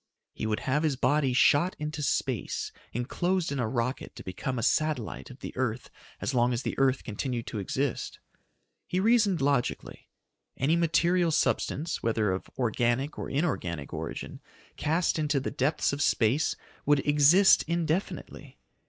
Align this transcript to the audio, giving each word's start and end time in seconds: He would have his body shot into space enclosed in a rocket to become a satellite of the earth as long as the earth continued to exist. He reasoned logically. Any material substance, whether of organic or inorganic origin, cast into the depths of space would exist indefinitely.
He 0.33 0.47
would 0.47 0.61
have 0.61 0.81
his 0.81 0.95
body 0.95 1.31
shot 1.31 1.75
into 1.77 2.01
space 2.01 2.71
enclosed 2.91 3.51
in 3.51 3.59
a 3.59 3.67
rocket 3.67 4.15
to 4.15 4.23
become 4.23 4.57
a 4.57 4.63
satellite 4.63 5.29
of 5.29 5.41
the 5.41 5.55
earth 5.55 5.91
as 6.19 6.33
long 6.33 6.53
as 6.53 6.63
the 6.63 6.73
earth 6.79 7.03
continued 7.03 7.45
to 7.45 7.59
exist. 7.59 8.17
He 8.87 8.99
reasoned 8.99 9.43
logically. 9.43 10.09
Any 10.57 10.75
material 10.75 11.29
substance, 11.29 12.01
whether 12.01 12.31
of 12.31 12.49
organic 12.57 13.19
or 13.19 13.29
inorganic 13.29 13.93
origin, 13.93 14.41
cast 14.75 15.19
into 15.19 15.39
the 15.39 15.51
depths 15.51 15.93
of 15.93 16.01
space 16.01 16.55
would 16.83 17.05
exist 17.05 17.61
indefinitely. 17.67 18.57